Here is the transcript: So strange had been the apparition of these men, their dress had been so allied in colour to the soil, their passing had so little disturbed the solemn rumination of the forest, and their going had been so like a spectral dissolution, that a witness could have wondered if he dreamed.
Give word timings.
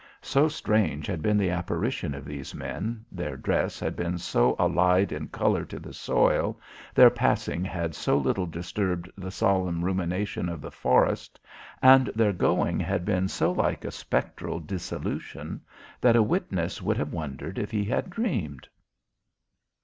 So 0.23 0.47
strange 0.47 1.05
had 1.05 1.21
been 1.21 1.37
the 1.37 1.51
apparition 1.51 2.15
of 2.15 2.25
these 2.25 2.55
men, 2.55 3.05
their 3.11 3.37
dress 3.37 3.79
had 3.79 3.95
been 3.95 4.17
so 4.17 4.55
allied 4.57 5.11
in 5.11 5.27
colour 5.27 5.63
to 5.65 5.77
the 5.77 5.93
soil, 5.93 6.59
their 6.95 7.11
passing 7.11 7.63
had 7.63 7.93
so 7.93 8.17
little 8.17 8.47
disturbed 8.47 9.11
the 9.15 9.29
solemn 9.29 9.85
rumination 9.85 10.49
of 10.49 10.59
the 10.59 10.71
forest, 10.71 11.39
and 11.83 12.07
their 12.15 12.33
going 12.33 12.79
had 12.79 13.05
been 13.05 13.27
so 13.27 13.51
like 13.51 13.85
a 13.85 13.91
spectral 13.91 14.59
dissolution, 14.59 15.61
that 16.01 16.15
a 16.15 16.23
witness 16.23 16.79
could 16.79 16.97
have 16.97 17.13
wondered 17.13 17.59
if 17.59 17.69
he 17.69 17.85
dreamed. 18.09 18.67